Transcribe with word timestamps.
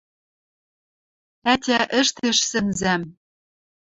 Ӓтя 1.53 1.81
ӹштеш 1.99 2.37
сӹнзӓм— 2.49 3.03